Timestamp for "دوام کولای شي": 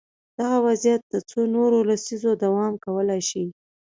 2.43-3.45